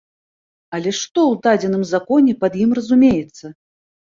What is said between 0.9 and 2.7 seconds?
што ў дадзеным законе пад ім